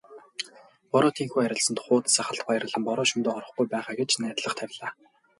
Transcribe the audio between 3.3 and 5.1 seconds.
орохгүй байгаа" гэж найдлага тавилаа.